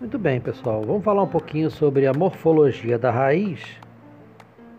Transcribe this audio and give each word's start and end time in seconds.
Muito 0.00 0.18
bem, 0.18 0.40
pessoal. 0.40 0.80
Vamos 0.82 1.04
falar 1.04 1.22
um 1.22 1.28
pouquinho 1.28 1.70
sobre 1.70 2.06
a 2.06 2.14
morfologia 2.14 2.98
da 2.98 3.10
raiz 3.10 3.60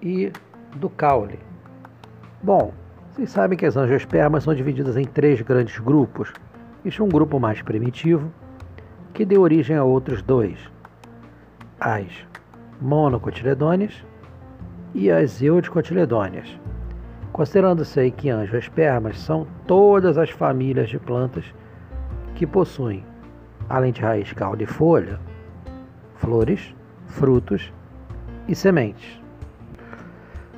e 0.01 0.31
do 0.75 0.89
caule. 0.89 1.37
Bom, 2.41 2.73
vocês 3.11 3.29
sabem 3.29 3.55
que 3.55 3.67
as 3.67 3.77
angiospermas 3.77 4.43
são 4.43 4.55
divididas 4.55 4.97
em 4.97 5.05
três 5.05 5.39
grandes 5.39 5.77
grupos. 5.77 6.33
Existe 6.79 7.03
um 7.03 7.07
grupo 7.07 7.39
mais 7.39 7.61
primitivo, 7.61 8.31
que 9.13 9.23
deu 9.23 9.41
origem 9.41 9.75
a 9.75 9.83
outros 9.83 10.23
dois: 10.23 10.57
as 11.79 12.07
monocotiledôneas 12.81 14.03
e 14.91 15.11
as 15.11 15.39
eudicotiledôneas. 15.39 16.59
Considerando-se 17.31 17.99
aí 17.99 18.09
que 18.09 18.31
angiospermas 18.31 19.19
são 19.19 19.45
todas 19.67 20.17
as 20.17 20.31
famílias 20.31 20.89
de 20.89 20.97
plantas 20.97 21.45
que 22.33 22.47
possuem 22.47 23.05
além 23.71 23.91
de 23.91 24.01
raiz, 24.01 24.31
caule 24.33 24.65
e 24.65 24.67
folha, 24.67 25.19
flores, 26.15 26.75
frutos 27.07 27.71
e 28.47 28.53
sementes. 28.53 29.19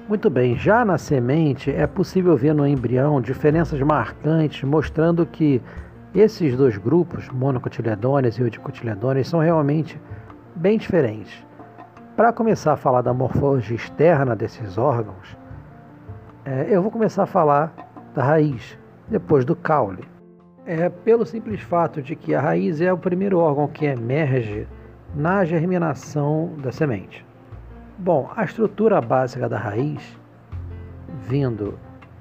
Muito 0.09 0.29
bem, 0.29 0.57
já 0.57 0.83
na 0.83 0.97
semente 0.97 1.71
é 1.71 1.87
possível 1.87 2.35
ver 2.35 2.53
no 2.53 2.67
embrião 2.67 3.21
diferenças 3.21 3.79
marcantes 3.81 4.63
mostrando 4.63 5.25
que 5.25 5.61
esses 6.13 6.57
dois 6.57 6.77
grupos, 6.77 7.29
monocotiledôneas 7.29 8.35
e 8.35 8.43
odicotiledôneas, 8.43 9.27
são 9.27 9.39
realmente 9.39 9.99
bem 10.55 10.77
diferentes. 10.77 11.45
Para 12.15 12.33
começar 12.33 12.73
a 12.73 12.77
falar 12.77 13.01
da 13.01 13.13
morfologia 13.13 13.75
externa 13.75 14.35
desses 14.35 14.77
órgãos, 14.77 15.37
é, 16.45 16.67
eu 16.69 16.81
vou 16.81 16.91
começar 16.91 17.23
a 17.23 17.27
falar 17.27 17.73
da 18.13 18.23
raiz, 18.23 18.77
depois 19.07 19.45
do 19.45 19.55
caule 19.55 20.12
é 20.65 20.87
pelo 20.87 21.25
simples 21.25 21.61
fato 21.61 22.01
de 22.01 22.15
que 22.15 22.33
a 22.33 22.41
raiz 22.41 22.79
é 22.79 22.91
o 22.91 22.97
primeiro 22.97 23.37
órgão 23.39 23.67
que 23.67 23.85
emerge 23.85 24.67
na 25.13 25.43
germinação 25.43 26.53
da 26.57 26.71
semente. 26.71 27.25
Bom, 27.97 28.31
a 28.35 28.43
estrutura 28.45 29.01
básica 29.01 29.49
da 29.49 29.57
raiz, 29.57 30.17
vindo 31.27 31.77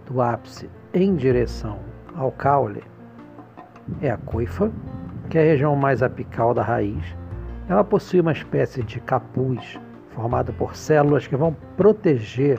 do 0.07 0.21
ápice 0.21 0.69
em 0.93 1.15
direção 1.15 1.79
ao 2.17 2.33
caule, 2.33 2.83
é 4.01 4.11
a 4.11 4.17
coifa, 4.17 4.71
que 5.31 5.39
é 5.39 5.43
a 5.43 5.45
região 5.45 5.77
mais 5.77 6.03
apical 6.03 6.53
da 6.53 6.63
raiz. 6.63 7.17
Ela 7.69 7.85
possui 7.85 8.21
uma 8.21 8.33
espécie 8.33 8.83
de 8.83 9.01
capuz 9.01 9.79
formado 10.11 10.53
por 10.53 10.77
células 10.77 11.27
que 11.27 11.37
vão 11.37 11.57
proteger 11.77 12.59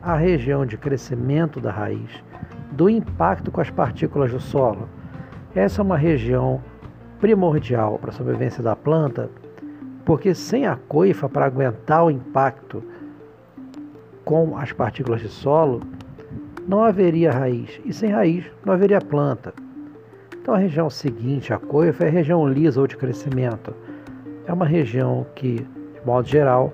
a 0.00 0.16
região 0.16 0.64
de 0.64 0.78
crescimento 0.78 1.60
da 1.60 1.72
raiz 1.72 2.24
do 2.70 2.88
impacto 2.88 3.50
com 3.50 3.60
as 3.60 3.68
partículas 3.68 4.30
do 4.30 4.40
solo 4.40 4.88
essa 5.58 5.82
é 5.82 5.84
uma 5.84 5.96
região 5.96 6.62
primordial 7.20 7.98
para 7.98 8.10
a 8.10 8.12
sobrevivência 8.12 8.62
da 8.62 8.76
planta, 8.76 9.28
porque 10.04 10.32
sem 10.34 10.66
a 10.66 10.76
coifa 10.76 11.28
para 11.28 11.46
aguentar 11.46 12.04
o 12.04 12.10
impacto 12.10 12.82
com 14.24 14.56
as 14.56 14.72
partículas 14.72 15.20
de 15.20 15.28
solo, 15.28 15.80
não 16.66 16.84
haveria 16.84 17.32
raiz, 17.32 17.80
e 17.84 17.92
sem 17.92 18.10
raiz 18.10 18.44
não 18.64 18.74
haveria 18.74 19.00
planta. 19.00 19.52
Então 20.40 20.54
a 20.54 20.58
região 20.58 20.88
seguinte, 20.88 21.52
a 21.52 21.58
coifa, 21.58 22.04
é 22.04 22.08
a 22.08 22.10
região 22.10 22.46
lisa 22.46 22.80
ou 22.80 22.86
de 22.86 22.96
crescimento. 22.96 23.74
É 24.46 24.52
uma 24.52 24.64
região 24.64 25.26
que, 25.34 25.56
de 25.56 26.06
modo 26.06 26.28
geral, 26.28 26.72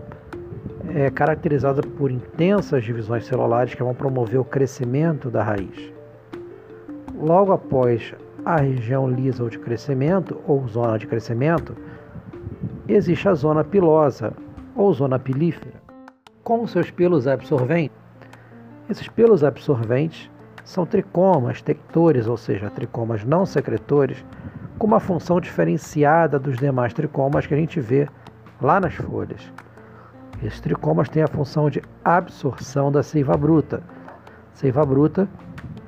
é 0.94 1.10
caracterizada 1.10 1.80
por 1.80 2.10
intensas 2.10 2.84
divisões 2.84 3.24
celulares 3.24 3.74
que 3.74 3.82
vão 3.82 3.94
promover 3.94 4.38
o 4.38 4.44
crescimento 4.44 5.30
da 5.30 5.42
raiz. 5.42 5.92
Logo 7.16 7.52
após 7.52 8.14
a 8.44 8.56
região 8.56 9.08
lisa 9.08 9.42
ou 9.42 9.48
de 9.48 9.58
crescimento, 9.58 10.40
ou 10.46 10.66
zona 10.68 10.98
de 10.98 11.06
crescimento, 11.06 11.74
existe 12.86 13.28
a 13.28 13.34
zona 13.34 13.64
pilosa, 13.64 14.32
ou 14.76 14.92
zona 14.92 15.18
pilífera, 15.18 15.74
com 16.42 16.66
seus 16.66 16.90
pelos 16.90 17.26
absorventes. 17.26 17.96
Esses 18.90 19.08
pelos 19.08 19.42
absorventes 19.42 20.30
são 20.64 20.84
tricomas 20.84 21.62
tectores, 21.62 22.26
ou 22.26 22.36
seja, 22.36 22.70
tricomas 22.70 23.24
não 23.24 23.46
secretores, 23.46 24.24
com 24.78 24.86
uma 24.86 25.00
função 25.00 25.40
diferenciada 25.40 26.38
dos 26.38 26.58
demais 26.58 26.92
tricomas 26.92 27.46
que 27.46 27.54
a 27.54 27.56
gente 27.56 27.80
vê 27.80 28.08
lá 28.60 28.80
nas 28.80 28.94
folhas. 28.94 29.52
Esses 30.42 30.60
tricomas 30.60 31.08
têm 31.08 31.22
a 31.22 31.28
função 31.28 31.70
de 31.70 31.82
absorção 32.04 32.90
da 32.92 33.02
seiva 33.02 33.36
bruta. 33.36 33.82
Seiva 34.52 34.84
bruta 34.84 35.28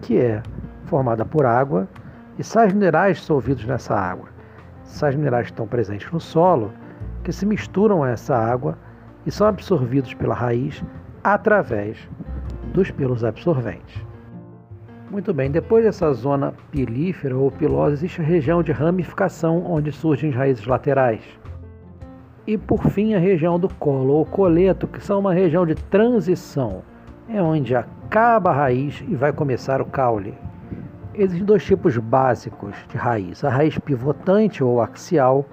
que 0.01 0.19
é 0.19 0.43
formada 0.87 1.25
por 1.25 1.45
água 1.45 1.89
e 2.39 2.45
sais 2.45 2.73
minerais 2.73 3.19
dissolvidos 3.19 3.65
nessa 3.65 3.95
água. 3.95 4.29
Sais 4.85 5.15
minerais 5.15 5.47
estão 5.47 5.67
presentes 5.67 6.11
no 6.13 6.21
solo, 6.21 6.73
que 7.25 7.33
se 7.33 7.45
misturam 7.45 8.03
a 8.03 8.11
essa 8.11 8.37
água 8.37 8.79
e 9.25 9.31
são 9.31 9.47
absorvidos 9.47 10.15
pela 10.15 10.35
raiz 10.35 10.83
através 11.25 11.99
dos 12.73 12.91
pelos 12.91 13.25
absorventes. 13.25 14.07
Muito 15.11 15.33
bem, 15.33 15.51
depois 15.51 15.85
dessa 15.85 16.13
zona 16.13 16.53
pilífera 16.71 17.37
ou 17.37 17.51
pilosa, 17.51 17.95
existe 17.95 18.21
a 18.21 18.25
região 18.25 18.63
de 18.63 18.73
ramificação, 18.73 19.65
onde 19.65 19.93
surgem 19.93 20.31
as 20.31 20.37
raízes 20.37 20.67
laterais. 20.67 21.23
E 22.47 22.59
por 22.59 22.85
fim, 22.89 23.15
a 23.15 23.19
região 23.19 23.59
do 23.59 23.69
colo 23.75 24.15
ou 24.15 24.27
coleto, 24.27 24.87
que 24.87 25.03
são 25.03 25.21
uma 25.21 25.33
região 25.33 25.65
de 25.65 25.75
transição, 25.75 26.83
é 27.29 27.41
onde 27.43 27.75
acaba 27.75 28.51
a 28.51 28.55
raiz 28.55 29.03
e 29.09 29.15
vai 29.15 29.33
começar 29.33 29.81
o 29.81 29.87
caule. 29.87 30.35
Existem 31.19 31.47
dois 31.47 31.65
tipos 31.65 31.97
básicos 31.97 32.77
de 32.91 32.99
raiz: 32.99 33.43
a 33.43 33.49
raiz 33.49 33.79
pivotante 33.79 34.63
ou 34.63 34.83
axial, 34.83 35.47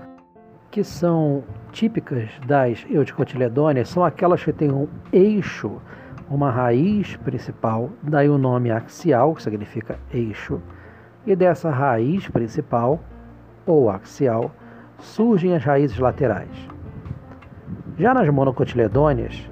que 0.70 0.84
são 0.84 1.42
típicas 1.72 2.30
das 2.46 2.86
eudicotiledôneas, 2.90 3.88
são 3.88 4.04
aquelas 4.04 4.44
que 4.44 4.52
têm 4.52 4.74
um 4.74 4.90
eixo, 5.14 5.82
uma 6.30 6.52
raiz 6.52 7.16
principal, 7.16 7.90
daí 8.02 8.30
o 8.30 8.38
nome 8.38 8.72
axial, 8.72 9.34
que 9.34 9.42
significa 9.42 9.98
eixo, 10.14 10.62
e 11.26 11.34
dessa 11.34 11.70
raiz 11.70 12.28
principal 12.28 13.00
ou 13.66 13.90
axial 13.90 14.52
surgem 14.98 15.56
as 15.56 15.64
raízes 15.64 15.98
laterais. 15.98 16.68
Já 17.98 18.14
nas 18.14 18.28
monocotiledôneas, 18.28 19.50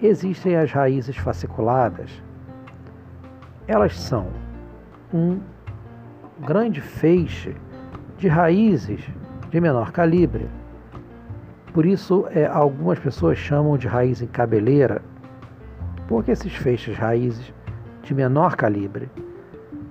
existem 0.00 0.56
as 0.56 0.72
raízes 0.72 1.16
fasciculadas. 1.18 2.10
Elas 3.66 3.94
são 3.94 4.47
um 5.12 5.40
grande 6.40 6.80
feixe 6.80 7.56
de 8.16 8.28
raízes 8.28 9.00
de 9.50 9.60
menor 9.60 9.92
calibre. 9.92 10.48
Por 11.72 11.86
isso, 11.86 12.26
é, 12.30 12.46
algumas 12.46 12.98
pessoas 12.98 13.38
chamam 13.38 13.76
de 13.76 13.86
raiz 13.86 14.20
em 14.20 14.26
cabeleira, 14.26 15.02
porque 16.06 16.30
esses 16.30 16.54
feixes 16.54 16.96
raízes 16.96 17.52
de 18.02 18.14
menor 18.14 18.56
calibre 18.56 19.10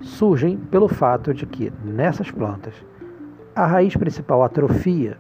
surgem 0.02 0.58
pelo 0.58 0.88
fato 0.88 1.34
de 1.34 1.46
que 1.46 1.72
nessas 1.84 2.32
plantas 2.32 2.74
a 3.56 3.66
raiz 3.66 3.96
principal 3.96 4.44
atrofia 4.44 5.18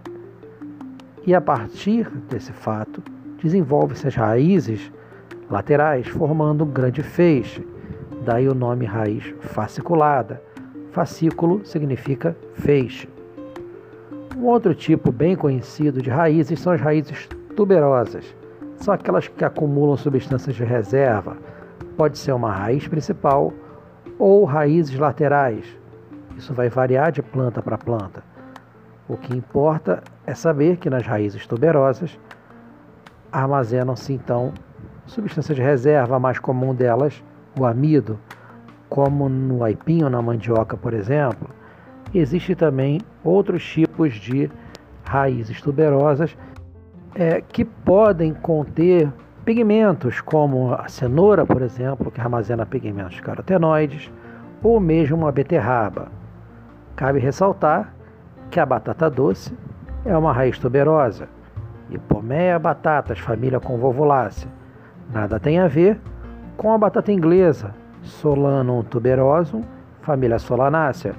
e 1.25 1.33
a 1.33 1.41
partir 1.41 2.09
desse 2.29 2.53
fato 2.53 3.01
desenvolve-se 3.41 4.07
as 4.07 4.15
raízes 4.15 4.91
laterais 5.49 6.07
formando 6.07 6.63
um 6.63 6.69
grande 6.69 7.01
feixe 7.01 7.65
daí 8.27 8.49
o 8.49 8.53
nome 8.53 8.85
raiz 8.85 9.33
fasciculada. 9.39 10.41
Fascículo 10.91 11.65
significa 11.65 12.35
feixe. 12.55 13.07
Um 14.35 14.43
outro 14.43 14.75
tipo 14.75 15.13
bem 15.13 15.33
conhecido 15.33 16.01
de 16.01 16.09
raízes 16.09 16.59
são 16.59 16.73
as 16.73 16.81
raízes 16.81 17.29
tuberosas. 17.55 18.35
São 18.75 18.93
aquelas 18.93 19.29
que 19.29 19.45
acumulam 19.45 19.95
substâncias 19.95 20.57
de 20.57 20.65
reserva. 20.65 21.37
Pode 21.95 22.17
ser 22.17 22.33
uma 22.33 22.51
raiz 22.51 22.85
principal 22.85 23.53
ou 24.19 24.43
raízes 24.43 24.99
laterais. 24.99 25.65
Isso 26.35 26.53
vai 26.53 26.67
variar 26.67 27.13
de 27.13 27.23
planta 27.23 27.61
para 27.61 27.77
planta. 27.77 28.21
O 29.07 29.15
que 29.15 29.35
importa 29.35 30.03
é 30.25 30.33
saber 30.33 30.75
que 30.75 30.89
nas 30.89 31.07
raízes 31.07 31.47
tuberosas 31.47 32.19
armazenam-se 33.31 34.11
então 34.11 34.53
substâncias 35.05 35.55
de 35.55 35.61
reserva, 35.61 36.17
a 36.17 36.19
mais 36.19 36.37
comum 36.39 36.75
delas 36.75 37.23
o 37.57 37.65
amido, 37.65 38.19
como 38.89 39.27
no 39.27 39.63
aipim 39.63 40.03
ou 40.03 40.09
na 40.09 40.21
mandioca, 40.21 40.77
por 40.77 40.93
exemplo, 40.93 41.49
existe 42.13 42.55
também 42.55 42.99
outros 43.23 43.63
tipos 43.63 44.13
de 44.13 44.49
raízes 45.03 45.61
tuberosas 45.61 46.37
é, 47.15 47.41
que 47.41 47.65
podem 47.65 48.33
conter 48.33 49.11
pigmentos, 49.43 50.21
como 50.21 50.73
a 50.73 50.87
cenoura, 50.87 51.45
por 51.45 51.61
exemplo, 51.61 52.11
que 52.11 52.19
armazena 52.19 52.65
pigmentos 52.65 53.19
carotenoides, 53.21 54.11
ou 54.61 54.79
mesmo 54.79 55.27
a 55.27 55.31
beterraba. 55.31 56.09
Cabe 56.95 57.19
ressaltar 57.19 57.93
que 58.51 58.59
a 58.59 58.65
batata 58.65 59.09
doce 59.09 59.57
é 60.05 60.17
uma 60.17 60.33
raiz 60.33 60.57
tuberosa, 60.59 61.27
e 61.89 61.97
Pomea 61.97 62.59
batatas, 62.59 63.19
família 63.19 63.59
convolvulácea. 63.59 64.49
Nada 65.13 65.39
tem 65.39 65.59
a 65.59 65.67
ver 65.67 65.99
com 66.57 66.73
a 66.73 66.77
batata 66.77 67.11
inglesa, 67.11 67.73
Solanum 68.01 68.83
tuberosum, 68.83 69.61
família 70.01 70.39
Solanácea, 70.39 71.13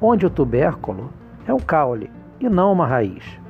onde 0.00 0.24
o 0.24 0.30
tubérculo 0.30 1.10
é 1.46 1.52
um 1.52 1.58
caule 1.58 2.10
e 2.38 2.48
não 2.48 2.72
uma 2.72 2.86
raiz. 2.86 3.40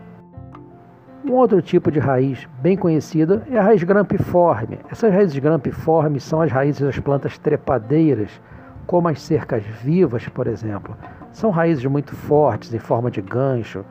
Um 1.24 1.32
outro 1.32 1.60
tipo 1.60 1.90
de 1.90 1.98
raiz 1.98 2.48
bem 2.62 2.76
conhecida 2.76 3.42
é 3.50 3.58
a 3.58 3.62
raiz 3.62 3.82
grampiforme. 3.82 4.78
Essas 4.90 5.12
raízes 5.12 5.38
grampiformes 5.38 6.22
são 6.22 6.40
as 6.40 6.50
raízes 6.50 6.80
das 6.80 6.98
plantas 6.98 7.36
trepadeiras, 7.36 8.40
como 8.86 9.08
as 9.08 9.20
cercas 9.20 9.62
vivas, 9.64 10.26
por 10.28 10.46
exemplo. 10.46 10.96
São 11.30 11.50
raízes 11.50 11.84
muito 11.84 12.16
fortes, 12.16 12.72
em 12.72 12.78
forma 12.78 13.10
de 13.10 13.20
gancho, 13.20 13.84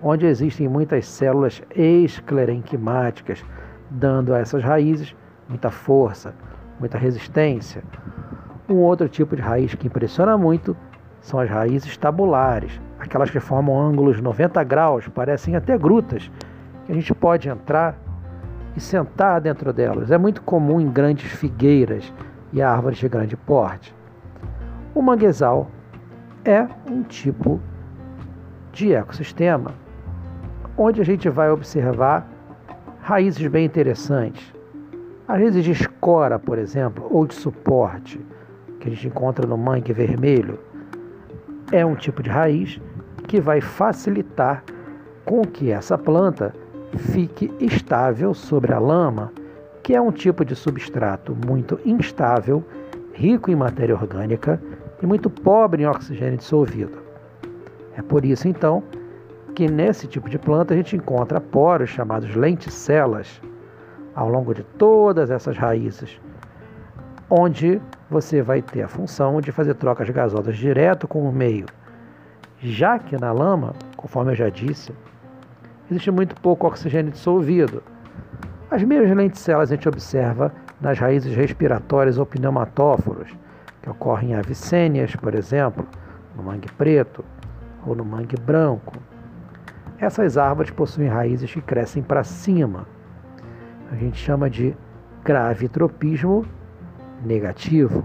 onde 0.00 0.26
existem 0.26 0.68
muitas 0.68 1.08
células 1.08 1.60
esclerenquimáticas, 1.74 3.44
dando 3.90 4.32
a 4.32 4.38
essas 4.38 4.62
raízes 4.62 5.16
muita 5.48 5.70
força, 5.70 6.34
muita 6.78 6.98
resistência. 6.98 7.82
Um 8.68 8.76
outro 8.76 9.08
tipo 9.08 9.36
de 9.36 9.42
raiz 9.42 9.74
que 9.74 9.86
impressiona 9.86 10.36
muito 10.38 10.76
são 11.20 11.40
as 11.40 11.48
raízes 11.48 11.96
tabulares, 11.96 12.80
aquelas 12.98 13.30
que 13.30 13.40
formam 13.40 13.80
ângulos 13.80 14.20
90 14.20 14.62
graus, 14.64 15.08
parecem 15.08 15.56
até 15.56 15.76
grutas, 15.76 16.30
que 16.84 16.92
a 16.92 16.94
gente 16.94 17.14
pode 17.14 17.48
entrar 17.48 17.96
e 18.76 18.80
sentar 18.80 19.40
dentro 19.40 19.72
delas. 19.72 20.10
É 20.10 20.18
muito 20.18 20.42
comum 20.42 20.80
em 20.80 20.90
grandes 20.90 21.30
figueiras 21.32 22.12
e 22.52 22.60
árvores 22.60 22.98
de 22.98 23.08
grande 23.08 23.36
porte. 23.36 23.94
O 24.94 25.02
manguezal 25.02 25.70
é 26.44 26.66
um 26.90 27.02
tipo 27.02 27.60
de 28.72 28.92
ecossistema 28.92 29.72
onde 30.76 31.00
a 31.00 31.04
gente 31.04 31.28
vai 31.28 31.50
observar 31.50 32.26
raízes 33.00 33.46
bem 33.46 33.64
interessantes. 33.64 34.53
As 35.26 35.40
raízes 35.40 35.64
de 35.64 35.72
escora, 35.72 36.38
por 36.38 36.58
exemplo, 36.58 37.08
ou 37.10 37.26
de 37.26 37.34
suporte, 37.34 38.20
que 38.78 38.88
a 38.88 38.90
gente 38.90 39.06
encontra 39.06 39.46
no 39.46 39.56
mangue 39.56 39.90
vermelho, 39.90 40.58
é 41.72 41.84
um 41.84 41.94
tipo 41.94 42.22
de 42.22 42.28
raiz 42.28 42.78
que 43.26 43.40
vai 43.40 43.62
facilitar 43.62 44.62
com 45.24 45.40
que 45.40 45.70
essa 45.70 45.96
planta 45.96 46.54
fique 46.98 47.50
estável 47.58 48.34
sobre 48.34 48.74
a 48.74 48.78
lama, 48.78 49.32
que 49.82 49.94
é 49.94 50.00
um 50.00 50.12
tipo 50.12 50.44
de 50.44 50.54
substrato 50.54 51.34
muito 51.46 51.80
instável, 51.86 52.62
rico 53.14 53.50
em 53.50 53.56
matéria 53.56 53.94
orgânica 53.94 54.60
e 55.02 55.06
muito 55.06 55.30
pobre 55.30 55.84
em 55.84 55.86
oxigênio 55.86 56.36
dissolvido. 56.36 56.98
É 57.96 58.02
por 58.02 58.26
isso, 58.26 58.46
então, 58.46 58.82
que 59.54 59.70
nesse 59.70 60.06
tipo 60.06 60.28
de 60.28 60.38
planta 60.38 60.74
a 60.74 60.76
gente 60.76 60.94
encontra 60.94 61.40
poros 61.40 61.88
chamados 61.88 62.34
lenticelas 62.34 63.40
ao 64.14 64.28
longo 64.28 64.54
de 64.54 64.62
todas 64.62 65.30
essas 65.30 65.56
raízes, 65.56 66.20
onde 67.28 67.80
você 68.08 68.42
vai 68.42 68.62
ter 68.62 68.82
a 68.82 68.88
função 68.88 69.40
de 69.40 69.50
fazer 69.50 69.74
trocas 69.74 70.08
gasosas 70.10 70.56
direto 70.56 71.08
com 71.08 71.28
o 71.28 71.32
meio. 71.32 71.66
Já 72.60 72.98
que 72.98 73.20
na 73.20 73.32
lama, 73.32 73.74
conforme 73.96 74.32
eu 74.32 74.36
já 74.36 74.48
disse, 74.48 74.92
existe 75.90 76.10
muito 76.10 76.40
pouco 76.40 76.66
oxigênio 76.66 77.12
dissolvido. 77.12 77.82
As 78.70 78.82
mesmas 78.82 79.16
lenticelas 79.16 79.70
a 79.70 79.74
gente 79.74 79.88
observa 79.88 80.52
nas 80.80 80.98
raízes 80.98 81.34
respiratórias 81.34 82.18
ou 82.18 82.26
pneumatóforos, 82.26 83.34
que 83.82 83.90
ocorrem 83.90 84.30
em 84.30 84.34
avicênias, 84.34 85.14
por 85.16 85.34
exemplo, 85.34 85.86
no 86.36 86.42
mangue 86.42 86.70
preto 86.72 87.24
ou 87.86 87.94
no 87.94 88.04
mangue 88.04 88.36
branco. 88.36 88.94
Essas 89.98 90.36
árvores 90.36 90.70
possuem 90.70 91.08
raízes 91.08 91.52
que 91.52 91.60
crescem 91.60 92.02
para 92.02 92.24
cima. 92.24 92.86
A 93.94 93.96
gente 93.96 94.18
chama 94.18 94.50
de 94.50 94.76
gravitropismo 95.22 96.44
negativo, 97.24 98.04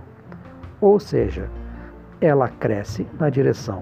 ou 0.79 0.99
seja, 0.99 1.49
ela 2.21 2.47
cresce 2.47 3.07
na 3.19 3.27
direção 3.27 3.81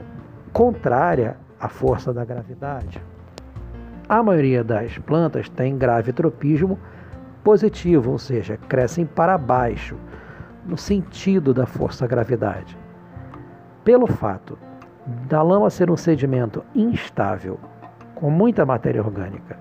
contrária 0.54 1.36
à 1.60 1.68
força 1.68 2.14
da 2.14 2.24
gravidade. 2.24 3.04
A 4.08 4.24
maioria 4.24 4.64
das 4.64 4.98
plantas 5.00 5.50
tem 5.50 5.78
gravitropismo 5.78 6.80
positivo, 7.44 8.12
ou 8.12 8.18
seja, 8.18 8.56
crescem 8.56 9.06
para 9.06 9.38
baixo, 9.38 9.98
no 10.66 10.78
sentido 10.78 11.54
da 11.54 11.66
força-gravidade. 11.66 12.78
Pelo 13.84 14.08
fato 14.08 14.58
da 15.28 15.42
lama 15.42 15.70
ser 15.70 15.92
um 15.92 15.98
sedimento 15.98 16.64
instável, 16.74 17.60
com 18.16 18.32
muita 18.32 18.66
matéria 18.66 19.04
orgânica, 19.04 19.60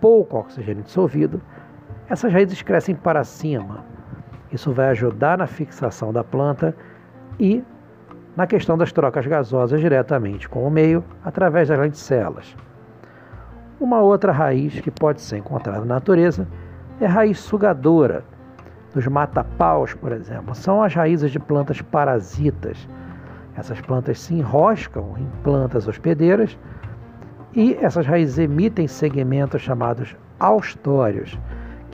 pouco 0.00 0.38
oxigênio 0.38 0.82
dissolvido, 0.82 1.42
essas 2.08 2.32
raízes 2.32 2.62
crescem 2.62 2.94
para 2.94 3.24
cima. 3.24 3.84
Isso 4.52 4.72
vai 4.72 4.90
ajudar 4.90 5.38
na 5.38 5.46
fixação 5.46 6.12
da 6.12 6.22
planta 6.22 6.74
e 7.38 7.62
na 8.36 8.46
questão 8.46 8.76
das 8.76 8.92
trocas 8.92 9.26
gasosas 9.26 9.80
diretamente 9.80 10.48
com 10.48 10.66
o 10.66 10.70
meio 10.70 11.04
através 11.24 11.68
das 11.68 11.78
lenticelas. 11.78 12.56
Uma 13.80 14.00
outra 14.00 14.32
raiz 14.32 14.80
que 14.80 14.90
pode 14.90 15.20
ser 15.20 15.38
encontrada 15.38 15.80
na 15.80 15.94
natureza 15.94 16.46
é 17.00 17.06
a 17.06 17.10
raiz 17.10 17.38
sugadora. 17.38 18.24
Dos 18.92 19.06
matapaus, 19.08 19.92
por 19.94 20.12
exemplo, 20.12 20.54
são 20.54 20.82
as 20.82 20.94
raízes 20.94 21.32
de 21.32 21.40
plantas 21.40 21.82
parasitas. 21.82 22.88
Essas 23.56 23.80
plantas 23.80 24.20
se 24.20 24.34
enroscam 24.34 25.16
em 25.18 25.26
plantas 25.42 25.88
hospedeiras 25.88 26.56
e 27.52 27.74
essas 27.74 28.06
raízes 28.06 28.38
emitem 28.38 28.86
segmentos 28.86 29.62
chamados 29.62 30.16
austórios, 30.38 31.38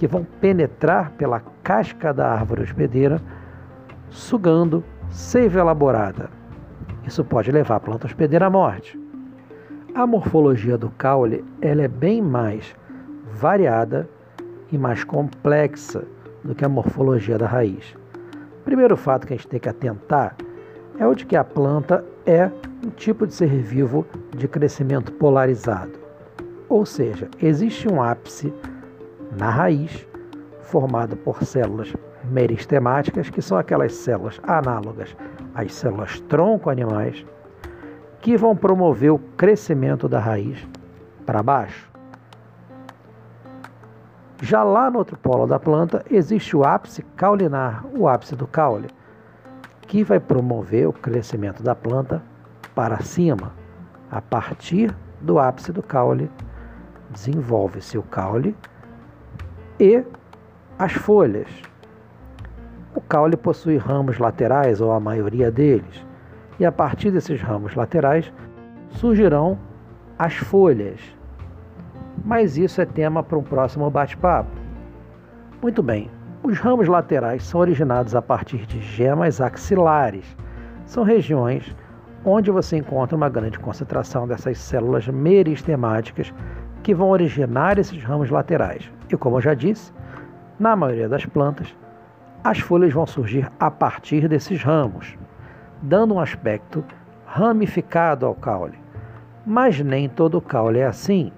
que 0.00 0.06
vão 0.06 0.26
penetrar 0.40 1.10
pela 1.10 1.42
casca 1.62 2.10
da 2.10 2.26
árvore 2.26 2.62
hospedeira, 2.62 3.20
sugando 4.08 4.82
seiva 5.10 5.60
elaborada. 5.60 6.30
Isso 7.06 7.22
pode 7.22 7.52
levar 7.52 7.76
a 7.76 7.80
planta 7.80 8.06
hospedeira 8.06 8.46
à 8.46 8.50
morte. 8.50 8.98
A 9.94 10.06
morfologia 10.06 10.78
do 10.78 10.88
caule 10.88 11.44
ela 11.60 11.82
é 11.82 11.88
bem 11.88 12.22
mais 12.22 12.74
variada 13.30 14.08
e 14.72 14.78
mais 14.78 15.04
complexa 15.04 16.02
do 16.42 16.54
que 16.54 16.64
a 16.64 16.68
morfologia 16.68 17.36
da 17.36 17.46
raiz. 17.46 17.94
O 18.60 18.64
primeiro 18.64 18.96
fato 18.96 19.26
que 19.26 19.34
a 19.34 19.36
gente 19.36 19.48
tem 19.48 19.60
que 19.60 19.68
atentar 19.68 20.34
é 20.98 21.06
o 21.06 21.14
de 21.14 21.26
que 21.26 21.36
a 21.36 21.44
planta 21.44 22.02
é 22.24 22.50
um 22.82 22.88
tipo 22.88 23.26
de 23.26 23.34
ser 23.34 23.50
vivo 23.50 24.06
de 24.34 24.48
crescimento 24.48 25.12
polarizado. 25.12 25.92
Ou 26.70 26.86
seja, 26.86 27.28
existe 27.38 27.86
um 27.86 28.02
ápice 28.02 28.50
na 29.36 29.50
raiz 29.50 30.06
formado 30.62 31.16
por 31.16 31.42
células 31.44 31.92
meristemáticas, 32.24 33.30
que 33.30 33.42
são 33.42 33.58
aquelas 33.58 33.92
células 33.94 34.40
análogas 34.42 35.16
às 35.54 35.72
células 35.74 36.20
tronco 36.20 36.70
animais 36.70 37.24
que 38.20 38.36
vão 38.36 38.54
promover 38.54 39.12
o 39.12 39.18
crescimento 39.18 40.08
da 40.08 40.18
raiz 40.18 40.66
para 41.24 41.42
baixo. 41.42 41.90
Já 44.42 44.62
lá 44.62 44.90
no 44.90 44.98
outro 44.98 45.18
polo 45.18 45.46
da 45.46 45.58
planta 45.58 46.04
existe 46.10 46.56
o 46.56 46.64
ápice 46.64 47.02
caulinar, 47.16 47.84
o 47.94 48.08
ápice 48.08 48.34
do 48.34 48.46
caule, 48.46 48.88
que 49.82 50.02
vai 50.04 50.20
promover 50.20 50.88
o 50.88 50.92
crescimento 50.92 51.62
da 51.62 51.74
planta 51.74 52.22
para 52.74 53.00
cima. 53.00 53.52
A 54.10 54.20
partir 54.20 54.94
do 55.20 55.38
ápice 55.38 55.72
do 55.72 55.82
caule, 55.82 56.30
desenvolve-se 57.10 57.98
o 57.98 58.02
caule 58.02 58.56
e 59.80 60.04
as 60.78 60.92
folhas. 60.92 61.48
O 62.94 63.00
caule 63.00 63.36
possui 63.36 63.78
ramos 63.78 64.18
laterais, 64.18 64.80
ou 64.80 64.92
a 64.92 65.00
maioria 65.00 65.50
deles, 65.50 66.06
e 66.58 66.66
a 66.66 66.70
partir 66.70 67.10
desses 67.10 67.40
ramos 67.40 67.74
laterais 67.74 68.30
surgirão 68.90 69.58
as 70.18 70.34
folhas. 70.34 71.00
Mas 72.24 72.58
isso 72.58 72.80
é 72.80 72.84
tema 72.84 73.22
para 73.22 73.38
um 73.38 73.42
próximo 73.42 73.90
bate-papo. 73.90 74.50
Muito 75.62 75.82
bem, 75.82 76.10
os 76.42 76.58
ramos 76.58 76.88
laterais 76.88 77.42
são 77.42 77.60
originados 77.60 78.14
a 78.14 78.20
partir 78.20 78.66
de 78.66 78.80
gemas 78.80 79.40
axilares. 79.40 80.36
São 80.84 81.04
regiões 81.04 81.74
onde 82.24 82.50
você 82.50 82.76
encontra 82.76 83.16
uma 83.16 83.30
grande 83.30 83.58
concentração 83.58 84.28
dessas 84.28 84.58
células 84.58 85.08
meristemáticas 85.08 86.34
que 86.82 86.94
vão 86.94 87.10
originar 87.10 87.78
esses 87.78 88.02
ramos 88.02 88.30
laterais. 88.30 88.90
E 89.08 89.16
como 89.16 89.36
eu 89.36 89.40
já 89.40 89.54
disse, 89.54 89.92
na 90.58 90.74
maioria 90.76 91.08
das 91.08 91.26
plantas, 91.26 91.74
as 92.42 92.58
folhas 92.58 92.92
vão 92.92 93.06
surgir 93.06 93.50
a 93.58 93.70
partir 93.70 94.28
desses 94.28 94.62
ramos 94.62 95.18
dando 95.82 96.14
um 96.14 96.20
aspecto 96.20 96.84
ramificado 97.24 98.26
ao 98.26 98.34
caule. 98.34 98.78
Mas 99.46 99.80
nem 99.80 100.08
todo 100.08 100.40
caule 100.40 100.78
é 100.78 100.86
assim. 100.86 101.32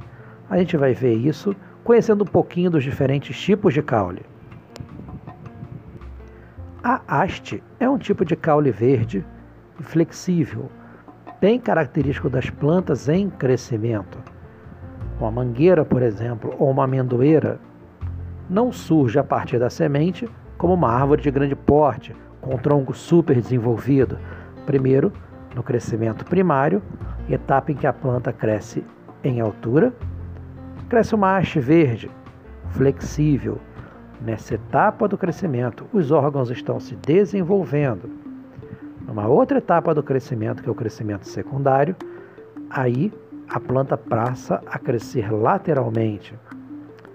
A 0.50 0.58
gente 0.58 0.76
vai 0.76 0.94
ver 0.94 1.14
isso 1.14 1.54
conhecendo 1.84 2.25
um 2.25 2.26
pouquinho 2.26 2.70
dos 2.70 2.84
diferentes 2.84 3.38
tipos 3.40 3.75
de 3.75 3.82
caule. 3.82 4.22
A 6.82 7.00
haste 7.06 7.62
é 7.78 7.88
um 7.88 7.99
tipo 7.99 8.25
de 8.25 8.34
caule 8.34 8.72
verde 8.72 9.25
e 9.78 9.82
flexível, 9.82 10.68
bem 11.40 11.61
característico 11.61 12.28
das 12.28 12.50
plantas 12.50 13.08
em 13.08 13.30
crescimento. 13.30 14.18
Uma 15.23 15.31
mangueira, 15.31 15.85
por 15.85 16.02
exemplo, 16.02 16.52
ou 16.59 16.69
uma 16.69 16.83
amendoeira 16.83 17.61
não 18.50 18.73
surge 18.73 19.21
a 19.21 19.23
partir 19.23 19.57
da 19.57 19.71
semente 19.71 20.29
como 20.59 20.75
uma 20.75 20.88
árvore 20.88 21.23
de 21.23 21.31
grande 21.31 21.55
porte 21.55 22.12
com 22.41 22.59
tronco 22.59 22.93
super 22.93 23.41
desenvolvido. 23.41 24.19
Primeiro, 24.67 25.12
no 25.55 25.62
crescimento 25.62 26.25
primário, 26.25 26.83
etapa 27.31 27.71
em 27.71 27.76
que 27.76 27.87
a 27.87 27.93
planta 27.93 28.33
cresce 28.33 28.85
em 29.23 29.41
altura, 29.41 29.93
cresce 30.88 31.14
uma 31.14 31.37
haste 31.37 31.61
verde, 31.61 32.11
flexível. 32.71 33.61
Nessa 34.21 34.57
etapa 34.57 35.07
do 35.07 35.17
crescimento, 35.17 35.87
os 35.93 36.11
órgãos 36.11 36.50
estão 36.50 36.81
se 36.81 36.97
desenvolvendo. 36.97 38.11
Numa 39.07 39.29
outra 39.29 39.59
etapa 39.59 39.95
do 39.95 40.02
crescimento, 40.02 40.64
que 40.64 40.69
é 40.69 40.73
o 40.73 40.75
crescimento 40.75 41.29
secundário, 41.29 41.95
aí 42.69 43.12
a 43.52 43.61
planta 43.61 43.99
passa 43.99 44.62
a 44.66 44.78
crescer 44.78 45.30
lateralmente. 45.30 46.35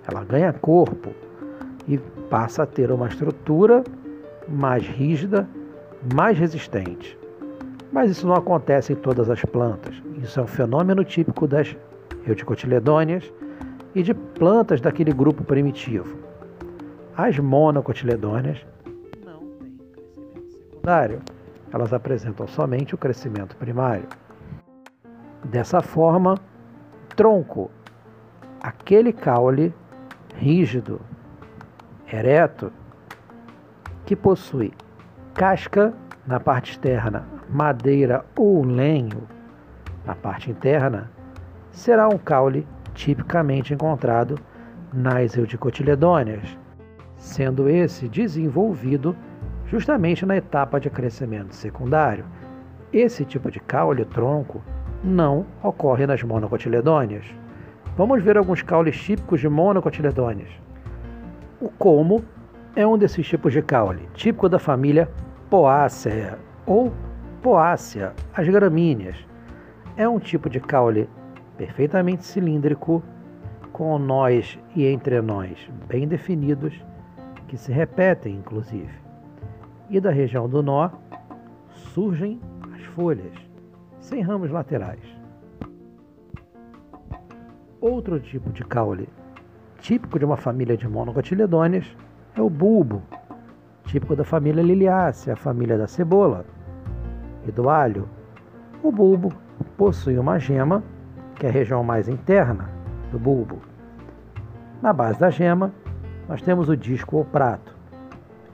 Ela 0.08 0.24
ganha 0.24 0.54
corpo 0.54 1.12
e 1.88 1.98
passa 2.30 2.62
a 2.62 2.66
ter 2.66 2.92
uma 2.92 3.08
estrutura 3.08 3.84
mais 4.48 4.86
rígida, 4.86 5.50
mais 6.14 6.38
resistente. 6.38 7.18
Mas 7.92 8.12
isso 8.12 8.28
não 8.28 8.36
acontece 8.36 8.94
em 8.94 8.96
todas 8.96 9.32
as 9.32 9.44
plantas. 9.46 9.96
Isso 10.22 10.40
é 10.40 10.44
um 10.44 10.48
fenômeno 10.48 11.04
típico 11.04 11.48
das 11.48 11.76
eudicotiledôneas 12.28 13.34
e 13.96 14.04
de 14.04 14.14
plantas 14.14 14.80
daquele 14.80 15.12
grupo 15.12 15.44
primitivo. 15.44 16.16
As 17.16 17.40
monocotiledôneas 17.40 18.64
não 19.26 19.40
têm 19.40 19.76
crescimento 19.92 20.52
secundário. 20.52 21.20
Elas 21.74 21.92
apresentam 21.94 22.48
somente 22.48 22.94
o 22.94 22.98
crescimento 22.98 23.56
primário. 23.58 24.08
Dessa 25.44 25.82
forma, 25.82 26.36
tronco, 27.16 27.70
aquele 28.60 29.14
caule 29.14 29.74
rígido, 30.36 31.00
ereto, 32.12 32.72
que 34.06 34.16
possui 34.16 34.74
casca 35.34 35.94
na 36.26 36.40
parte 36.40 36.72
externa, 36.72 37.26
madeira 37.50 38.26
ou 38.36 38.64
lenho 38.64 39.28
na 40.06 40.16
parte 40.16 40.50
interna, 40.50 41.12
será 41.72 42.08
um 42.08 42.18
caule 42.18 42.68
tipicamente 42.94 43.74
encontrado 43.74 44.40
nas 44.92 45.38
eudicotiledôneas, 45.38 46.58
sendo 47.16 47.70
esse 47.70 48.10
desenvolvido 48.10 49.16
justamente 49.68 50.26
na 50.26 50.36
etapa 50.36 50.80
de 50.80 50.90
crescimento 50.90 51.54
secundário. 51.54 52.26
Esse 52.92 53.24
tipo 53.24 53.52
de 53.52 53.60
caule 53.60 54.04
tronco 54.06 54.64
não 55.04 55.46
ocorre 55.64 56.06
nas 56.06 56.22
monocotiledôneas. 56.24 57.26
Vamos 57.96 58.22
ver 58.24 58.38
alguns 58.38 58.62
caules 58.62 58.98
típicos 58.98 59.40
de 59.40 59.50
monocotiledôneas. 59.50 60.50
O 61.60 61.70
como 61.70 62.24
é 62.76 62.86
um 62.86 62.98
desses 62.98 63.28
tipos 63.28 63.54
de 63.54 63.62
caule, 63.62 64.08
típico 64.14 64.48
da 64.48 64.60
família 64.60 65.10
Poaceae 65.50 66.36
ou 66.66 66.94
Poácea, 67.42 68.14
as 68.34 68.48
gramíneas. 68.48 69.16
É 69.96 70.08
um 70.08 70.20
tipo 70.20 70.50
de 70.50 70.60
caule 70.60 71.10
perfeitamente 71.58 72.24
cilíndrico, 72.24 73.02
com 73.72 73.98
nós 73.98 74.60
e 74.76 74.88
entrenós 74.88 75.70
bem 75.88 76.08
definidos, 76.08 76.74
que 77.48 77.58
se 77.58 77.72
repetem 77.72 78.36
inclusive. 78.36 78.92
E 79.90 80.00
da 80.00 80.12
região 80.12 80.50
do 80.50 80.62
nó 80.62 80.90
surgem 81.70 82.40
as 82.74 82.84
folhas 82.84 83.47
sem 84.08 84.22
ramos 84.22 84.50
laterais. 84.50 85.04
Outro 87.82 88.22
tipo 88.22 88.50
de 88.52 88.64
caule, 88.64 89.10
típico 89.80 90.18
de 90.18 90.24
uma 90.24 90.38
família 90.38 90.78
de 90.78 90.88
monocotiledôneas, 90.88 91.86
é 92.34 92.42
o 92.42 92.50
bulbo, 92.50 93.04
típico 93.84 94.16
da 94.16 94.24
família 94.24 94.64
liliácea, 94.64 95.34
a 95.34 95.36
família 95.36 95.78
da 95.78 95.88
cebola 95.88 96.46
e 97.46 97.52
do 97.52 97.70
alho. 97.70 98.08
O 98.82 98.94
bulbo 98.94 99.34
possui 99.76 100.18
uma 100.18 100.40
gema, 100.40 100.82
que 101.36 101.46
é 101.46 101.50
a 101.50 101.52
região 101.52 101.84
mais 101.84 102.08
interna 102.08 102.70
do 103.12 103.20
bulbo. 103.20 103.60
Na 104.82 104.94
base 104.94 105.20
da 105.20 105.30
gema, 105.30 105.74
nós 106.30 106.42
temos 106.42 106.70
o 106.70 106.78
disco 106.78 107.18
ou 107.18 107.26
prato. 107.26 107.76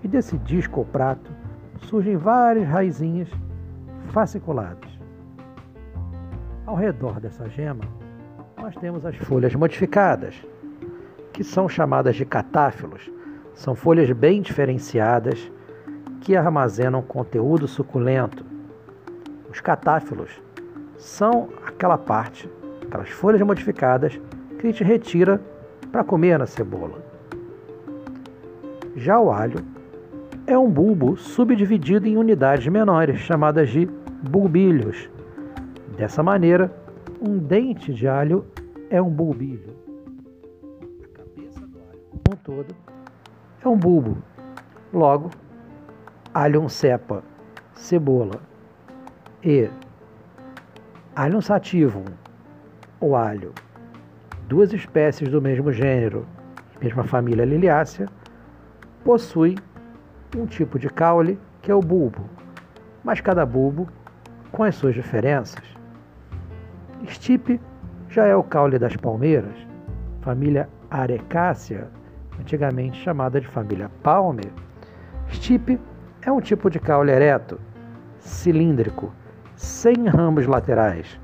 E 0.04 0.08
desse 0.08 0.36
disco 0.40 0.80
ou 0.80 0.86
prato 0.86 1.32
surgem 1.78 2.18
várias 2.18 2.68
raizinhas 2.68 3.30
fasciculadas. 4.10 4.93
Ao 6.66 6.76
redor 6.76 7.20
dessa 7.20 7.50
gema, 7.50 7.84
nós 8.58 8.74
temos 8.78 9.06
as 9.06 9.18
folhas 9.18 9.54
modificadas, 9.54 10.34
que 11.34 11.44
são 11.44 11.68
chamadas 11.68 12.16
de 12.16 12.26
catáfilos. 12.26 13.12
São 13.54 13.76
folhas 13.76 14.10
bem 14.12 14.42
diferenciadas 14.42 15.52
que 16.22 16.38
armazenam 16.38 17.02
conteúdo 17.02 17.68
suculento. 17.68 18.46
Os 19.52 19.60
catáfilos 19.60 20.42
são 20.98 21.50
aquela 21.68 21.98
parte, 21.98 22.50
aquelas 22.82 23.10
folhas 23.10 23.42
modificadas 23.42 24.18
que 24.58 24.66
a 24.66 24.72
gente 24.72 24.86
retira 24.86 25.42
para 25.92 26.04
comer 26.04 26.40
na 26.40 26.46
cebola. 26.46 27.04
Já 28.96 29.20
o 29.20 29.30
alho 29.32 29.60
é 30.48 30.58
um 30.58 30.70
bulbo 30.70 31.18
subdividido 31.18 32.08
em 32.08 32.16
unidades 32.16 32.66
menores, 32.68 33.20
chamadas 33.20 33.70
de 33.70 33.86
bulbilhos 34.30 35.10
Dessa 35.98 36.24
maneira, 36.24 36.74
um 37.22 37.38
dente 37.38 37.94
de 37.94 38.08
alho 38.08 38.46
é 38.90 39.00
um 39.00 39.10
bulbilho. 39.10 39.76
A 41.04 41.18
cabeça 41.18 41.60
do 41.68 41.80
alho 41.80 42.00
como 42.10 42.24
um 42.32 42.38
todo 42.38 42.76
é 43.64 43.68
um 43.68 43.78
bulbo. 43.78 44.18
Logo, 44.92 45.30
alho 46.34 46.68
cepa, 46.68 47.24
cebola 47.76 48.42
e 49.44 49.70
alho 51.16 51.42
sativum, 51.42 52.06
ou 53.00 53.16
alho, 53.16 53.54
duas 54.48 54.74
espécies 54.74 55.30
do 55.30 55.42
mesmo 55.42 55.72
gênero, 55.72 56.26
mesma 56.82 57.04
família 57.04 57.46
liliácea, 57.46 58.10
possui 59.04 59.56
um 60.36 60.48
tipo 60.48 60.80
de 60.80 60.90
caule 60.90 61.40
que 61.62 61.70
é 61.70 61.76
o 61.76 61.82
bulbo, 61.82 62.28
mas 63.04 63.22
cada 63.22 63.46
bulbo 63.46 63.88
com 64.52 64.64
as 64.64 64.76
suas 64.76 64.96
diferenças. 64.96 65.73
Stipe 67.08 67.60
já 68.10 68.26
é 68.26 68.36
o 68.36 68.44
caule 68.44 68.80
das 68.80 68.96
palmeiras, 68.96 69.56
família 70.22 70.70
Arecácea, 70.90 71.90
antigamente 72.40 73.02
chamada 73.02 73.42
de 73.42 73.48
família 73.48 73.90
Palmer. 74.02 74.52
Stipe 75.30 75.80
é 76.22 76.32
um 76.32 76.40
tipo 76.40 76.70
de 76.70 76.80
caule 76.80 77.12
ereto, 77.12 77.60
cilíndrico, 78.20 79.12
sem 79.56 80.08
ramos 80.08 80.48
laterais, 80.48 81.20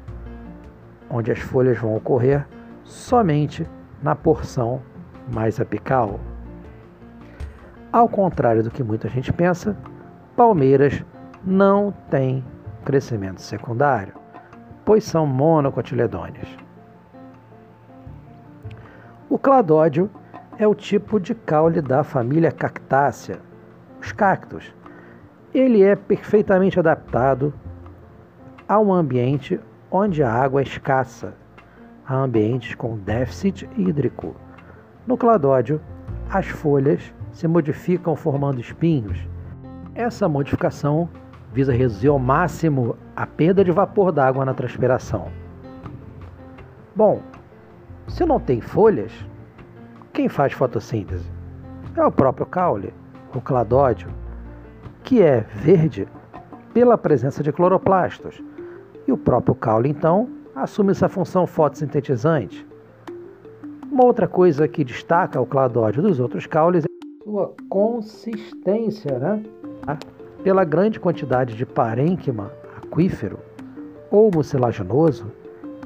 onde 1.10 1.32
as 1.32 1.40
folhas 1.40 1.78
vão 1.78 1.96
ocorrer 1.96 2.46
somente 2.84 3.66
na 4.04 4.16
porção 4.16 4.82
mais 5.34 5.60
apical. 5.60 6.20
Ao 7.92 8.08
contrário 8.08 8.64
do 8.64 8.70
que 8.72 8.84
muita 8.84 9.08
gente 9.08 9.32
pensa, 9.32 9.78
palmeiras 10.36 11.04
não 11.44 11.94
têm 12.10 12.44
crescimento 12.84 13.42
secundário 13.42 14.19
pois 14.90 15.04
são 15.04 15.28
monocotiledôneas. 15.28 16.48
O 19.30 19.38
cladódio 19.38 20.10
é 20.58 20.68
o 20.68 20.74
tipo 20.74 21.20
de 21.20 21.36
caule 21.36 21.80
da 21.80 22.04
família 22.04 22.52
Cactácea, 22.52 23.40
os 24.02 24.12
cactos. 24.12 24.74
Ele 25.54 25.84
é 25.84 25.96
perfeitamente 25.96 26.80
adaptado 26.80 27.54
a 28.68 28.80
um 28.80 28.92
ambiente 28.92 29.60
onde 29.92 30.24
a 30.24 30.34
água 30.34 30.60
é 30.60 30.64
escassa, 30.64 31.36
a 32.04 32.16
ambientes 32.16 32.74
com 32.74 32.98
déficit 32.98 33.70
hídrico. 33.78 34.36
No 35.06 35.16
cladódio, 35.16 35.80
as 36.32 36.48
folhas 36.48 37.14
se 37.32 37.48
modificam 37.48 38.16
formando 38.16 38.60
espinhos. 38.60 39.20
Essa 39.94 40.28
modificação 40.28 41.08
visa 41.54 41.72
reduzir 41.72 42.08
ao 42.08 42.18
máximo 42.18 42.98
a 43.20 43.28
perda 43.28 43.66
de 43.66 43.72
vapor 43.72 44.14
d'água 44.14 44.46
na 44.46 44.54
transpiração. 44.54 45.28
Bom, 46.96 47.22
se 48.08 48.26
não 48.26 48.40
tem 48.40 48.62
folhas, 48.62 49.12
quem 50.14 50.30
faz 50.30 50.54
fotossíntese? 50.54 51.30
É 51.98 52.06
o 52.06 52.14
próprio 52.14 52.46
caule, 52.46 52.94
o 53.36 53.42
cladódio, 53.42 54.08
que 55.04 55.22
é 55.22 55.42
verde 55.42 56.08
pela 56.74 56.98
presença 56.98 57.44
de 57.44 57.52
cloroplastos. 57.52 58.42
E 59.06 59.12
o 59.12 59.18
próprio 59.18 59.54
caule, 59.54 59.90
então, 59.90 60.30
assume 60.56 60.92
essa 60.92 61.10
função 61.10 61.46
fotossintetizante. 61.46 62.66
Uma 63.92 64.06
outra 64.06 64.30
coisa 64.30 64.66
que 64.66 64.86
destaca 64.86 65.42
o 65.42 65.46
cladódio 65.46 66.02
dos 66.02 66.22
outros 66.22 66.48
caules 66.48 66.86
é 66.86 67.24
sua 67.26 67.54
consistência, 67.68 69.20
né? 69.20 69.44
pela 70.42 70.64
grande 70.64 71.02
quantidade 71.02 71.54
de 71.54 71.66
parênquima 71.66 72.50
aquífero 72.90 73.40
ou 74.10 74.32
mucilaginoso 74.34 75.32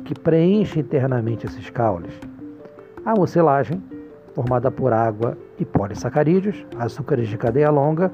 que 0.05 0.17
preenche 0.17 0.79
internamente 0.79 1.45
esses 1.45 1.69
caules. 1.69 2.13
A 3.05 3.13
mucilagem, 3.13 3.83
formada 4.33 4.71
por 4.71 4.93
água 4.93 5.37
e 5.59 5.65
polissacarídeos, 5.65 6.65
açúcares 6.79 7.27
de 7.27 7.37
cadeia 7.37 7.69
longa, 7.69 8.11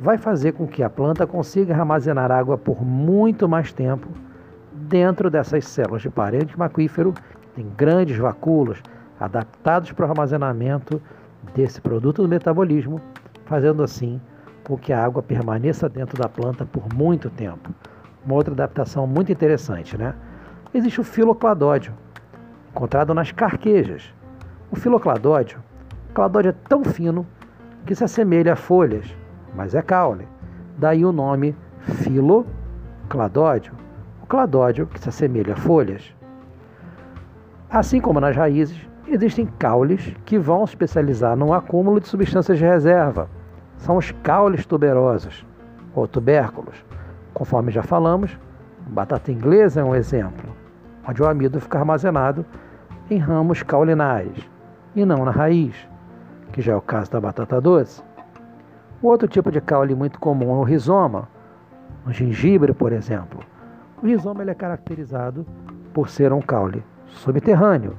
vai 0.00 0.18
fazer 0.18 0.52
com 0.52 0.66
que 0.66 0.82
a 0.82 0.90
planta 0.90 1.26
consiga 1.26 1.74
armazenar 1.74 2.30
água 2.30 2.58
por 2.58 2.84
muito 2.84 3.48
mais 3.48 3.72
tempo 3.72 4.08
dentro 4.72 5.30
dessas 5.30 5.66
células 5.66 6.02
de 6.02 6.10
parênquima 6.10 6.66
aquífero 6.66 7.14
tem 7.54 7.66
grandes 7.76 8.16
vacúolos 8.16 8.82
adaptados 9.18 9.92
para 9.92 10.06
o 10.06 10.10
armazenamento 10.10 11.00
desse 11.54 11.80
produto 11.80 12.22
do 12.22 12.28
metabolismo, 12.28 13.00
fazendo 13.44 13.82
assim 13.82 14.20
com 14.64 14.76
que 14.76 14.92
a 14.92 15.04
água 15.04 15.22
permaneça 15.22 15.88
dentro 15.88 16.20
da 16.20 16.28
planta 16.28 16.64
por 16.64 16.92
muito 16.94 17.28
tempo. 17.30 17.70
Uma 18.24 18.34
outra 18.34 18.54
adaptação 18.54 19.06
muito 19.06 19.32
interessante, 19.32 19.96
né? 19.96 20.14
Existe 20.72 21.00
o 21.00 21.04
filocladódio, 21.04 21.92
encontrado 22.70 23.12
nas 23.12 23.32
carquejas. 23.32 24.14
O 24.70 24.76
filocladódio, 24.76 25.62
o 26.10 26.14
cladódio 26.14 26.50
é 26.50 26.54
tão 26.68 26.84
fino 26.84 27.26
que 27.84 27.94
se 27.94 28.04
assemelha 28.04 28.52
a 28.52 28.56
folhas, 28.56 29.06
mas 29.54 29.74
é 29.74 29.82
caule. 29.82 30.26
Daí 30.78 31.04
o 31.04 31.12
nome 31.12 31.54
filocladódio. 31.80 33.74
O 34.22 34.26
cladódio 34.26 34.86
que 34.86 35.00
se 35.00 35.08
assemelha 35.08 35.54
a 35.54 35.56
folhas. 35.56 36.14
Assim 37.68 38.00
como 38.00 38.20
nas 38.20 38.36
raízes, 38.36 38.78
existem 39.06 39.46
caules 39.58 40.14
que 40.24 40.38
vão 40.38 40.64
especializar 40.64 41.36
no 41.36 41.52
acúmulo 41.52 42.00
de 42.00 42.08
substâncias 42.08 42.58
de 42.58 42.64
reserva. 42.64 43.28
São 43.82 43.96
os 43.96 44.12
caules 44.22 44.64
tuberosos 44.64 45.44
ou 45.92 46.06
tubérculos. 46.06 46.84
Conforme 47.34 47.72
já 47.72 47.82
falamos, 47.82 48.38
batata 48.86 49.32
inglesa 49.32 49.80
é 49.80 49.84
um 49.84 49.92
exemplo, 49.92 50.48
onde 51.06 51.20
o 51.20 51.26
amido 51.26 51.60
fica 51.60 51.80
armazenado 51.80 52.46
em 53.10 53.18
ramos 53.18 53.64
caulinares 53.64 54.48
e 54.94 55.04
não 55.04 55.24
na 55.24 55.32
raiz, 55.32 55.74
que 56.52 56.62
já 56.62 56.74
é 56.74 56.76
o 56.76 56.80
caso 56.80 57.10
da 57.10 57.20
batata 57.20 57.60
doce. 57.60 58.04
Outro 59.02 59.26
tipo 59.26 59.50
de 59.50 59.60
caule 59.60 59.96
muito 59.96 60.20
comum 60.20 60.54
é 60.54 60.58
o 60.58 60.62
rizoma, 60.62 61.28
o 62.06 62.12
gengibre, 62.12 62.72
por 62.72 62.92
exemplo. 62.92 63.40
O 64.00 64.06
rizoma 64.06 64.42
ele 64.42 64.52
é 64.52 64.54
caracterizado 64.54 65.44
por 65.92 66.08
ser 66.08 66.32
um 66.32 66.40
caule 66.40 66.84
subterrâneo, 67.08 67.96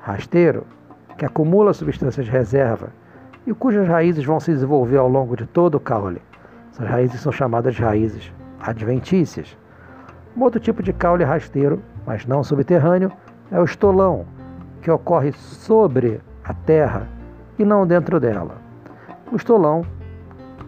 rasteiro, 0.00 0.66
que 1.16 1.24
acumula 1.24 1.72
substâncias 1.72 2.26
de 2.26 2.32
reserva 2.32 2.88
e 3.46 3.52
cujas 3.52 3.86
raízes 3.86 4.24
vão 4.24 4.40
se 4.40 4.52
desenvolver 4.52 4.96
ao 4.96 5.08
longo 5.08 5.36
de 5.36 5.46
todo 5.46 5.76
o 5.76 5.80
caule. 5.80 6.20
Essas 6.70 6.88
raízes 6.88 7.20
são 7.20 7.30
chamadas 7.32 7.74
de 7.74 7.82
raízes 7.82 8.32
adventícias. 8.60 9.56
Um 10.36 10.42
outro 10.42 10.58
tipo 10.58 10.82
de 10.82 10.92
caule 10.92 11.22
rasteiro, 11.22 11.82
mas 12.06 12.26
não 12.26 12.42
subterrâneo, 12.42 13.12
é 13.50 13.60
o 13.60 13.64
estolão, 13.64 14.26
que 14.80 14.90
ocorre 14.90 15.32
sobre 15.32 16.20
a 16.42 16.52
terra 16.52 17.08
e 17.58 17.64
não 17.64 17.86
dentro 17.86 18.18
dela. 18.18 18.56
O 19.30 19.36
estolão 19.36 19.84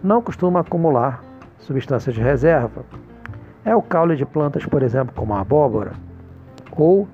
não 0.03 0.21
costuma 0.21 0.61
acumular 0.61 1.23
substâncias 1.59 2.15
de 2.15 2.21
reserva. 2.21 2.85
É 3.65 3.75
o 3.75 3.81
caule 3.81 4.15
de 4.15 4.25
plantas, 4.25 4.65
por 4.65 4.81
exemplo, 4.81 5.13
como 5.15 5.33
a 5.33 5.41
abóbora 5.41 5.93
ou 6.71 7.07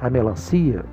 a 0.00 0.08
melancia. 0.08 0.84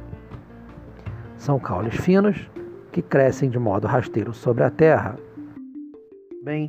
São 1.38 1.60
caules 1.60 1.96
finos 1.96 2.50
que 2.98 3.02
crescem 3.04 3.48
de 3.48 3.60
modo 3.60 3.86
rasteiro 3.86 4.34
sobre 4.34 4.64
a 4.64 4.72
terra. 4.72 5.20
Bem, 6.44 6.68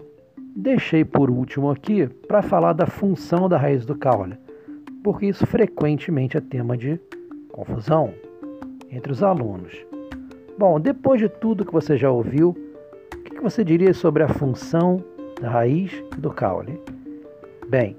deixei 0.54 1.02
por 1.02 1.30
último 1.30 1.70
aqui 1.70 2.06
para 2.06 2.42
falar 2.42 2.74
da 2.74 2.84
função 2.84 3.48
da 3.48 3.56
raiz 3.56 3.86
do 3.86 3.96
caule, 3.96 4.36
porque 5.02 5.24
isso 5.24 5.46
frequentemente 5.46 6.36
é 6.36 6.40
tema 6.42 6.76
de 6.76 7.00
confusão 7.50 8.12
entre 8.90 9.10
os 9.10 9.22
alunos. 9.22 9.74
Bom, 10.58 10.78
depois 10.78 11.18
de 11.18 11.30
tudo 11.30 11.64
que 11.64 11.72
você 11.72 11.96
já 11.96 12.10
ouviu, 12.10 12.50
o 12.50 13.22
que 13.22 13.40
você 13.40 13.64
diria 13.64 13.94
sobre 13.94 14.22
a 14.22 14.28
função 14.28 15.02
da 15.40 15.48
raiz 15.48 15.90
e 16.14 16.20
do 16.20 16.30
caule? 16.30 16.78
Bem, 17.70 17.96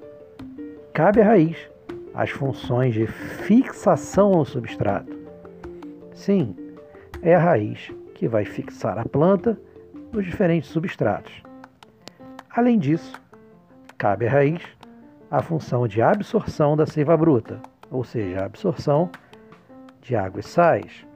cabe 0.92 1.20
à 1.20 1.24
raiz 1.24 1.56
as 2.14 2.30
funções 2.30 2.94
de 2.94 3.08
fixação 3.08 4.34
ao 4.34 4.44
substrato. 4.44 5.18
Sim, 6.14 6.54
é 7.22 7.34
a 7.34 7.40
raiz 7.40 7.92
que 8.20 8.28
vai 8.28 8.44
fixar 8.44 8.98
a 8.98 9.04
planta 9.06 9.58
nos 10.12 10.26
diferentes 10.26 10.68
substratos. 10.68 11.42
Além 12.54 12.78
disso, 12.78 13.18
cabe 13.96 14.26
à 14.26 14.30
raiz 14.30 14.62
a 15.30 15.40
função 15.40 15.88
de 15.88 16.02
absorção 16.02 16.76
da 16.76 16.84
seiva 16.84 17.16
bruta, 17.16 17.62
ou 17.90 18.04
seja, 18.04 18.42
a 18.42 18.44
absorção 18.44 19.10
de 20.02 20.14
água 20.14 20.40
e 20.40 20.42
sais. 20.42 21.06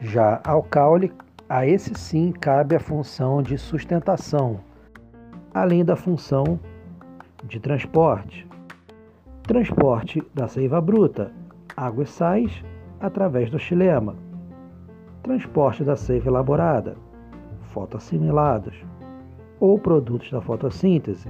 Já 0.00 0.40
ao 0.46 0.62
caule, 0.62 1.12
a 1.46 1.66
esse 1.66 1.94
sim 1.94 2.32
cabe 2.32 2.74
a 2.74 2.80
função 2.80 3.42
de 3.42 3.58
sustentação, 3.58 4.58
além 5.52 5.84
da 5.84 5.94
função 5.94 6.58
de 7.44 7.60
transporte. 7.60 8.48
Transporte 9.42 10.22
da 10.32 10.48
seiva 10.48 10.80
bruta, 10.80 11.30
água 11.76 12.04
e 12.04 12.06
sais, 12.06 12.64
através 12.98 13.50
do 13.50 13.58
xilema. 13.58 14.24
Transporte 15.26 15.82
da 15.82 15.96
seiva 15.96 16.28
elaborada, 16.28 16.96
fotoassimilados 17.72 18.76
ou 19.58 19.76
produtos 19.76 20.30
da 20.30 20.40
fotossíntese, 20.40 21.28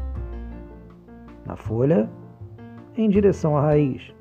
na 1.46 1.56
folha, 1.56 2.06
em 2.94 3.09
direção 3.09 3.56
à 3.56 3.62
raiz, 3.62 4.14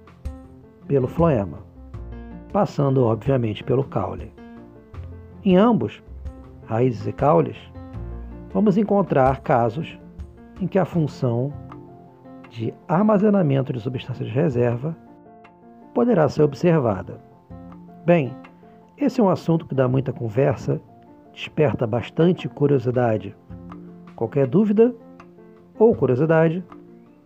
pelo 0.88 1.10
floema, 1.10 1.58
passando 2.54 3.04
obviamente 3.04 3.66
pelo 3.66 3.84
caule. 3.84 4.32
Em 5.44 5.58
ambos, 5.58 6.02
raízes 6.68 7.06
e 7.06 7.12
caules, 7.12 7.58
vamos 8.54 8.78
encontrar 8.78 9.42
casos 9.42 10.00
em 10.62 10.68
que 10.68 10.80
a 10.80 10.86
função 10.86 11.52
de 12.50 12.74
armazenamento 12.88 13.74
de 13.74 13.82
substâncias 13.82 14.30
de 14.30 14.34
reserva 14.34 14.96
poderá 15.94 16.30
ser 16.30 16.44
observada. 16.44 17.20
Bem, 18.06 18.34
esse 18.98 19.20
é 19.20 19.24
um 19.24 19.30
assunto 19.30 19.66
que 19.66 19.76
dá 19.76 19.88
muita 19.88 20.14
conversa, 20.14 20.80
desperta 21.34 21.86
bastante 21.86 22.48
curiosidade. 22.48 23.36
Qualquer 24.16 24.48
dúvida 24.48 24.96
ou 25.78 25.94
curiosidade, 25.94 26.64